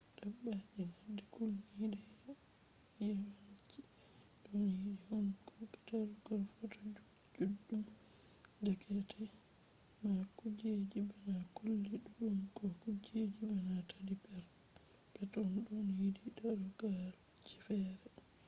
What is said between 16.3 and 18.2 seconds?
darugalji feere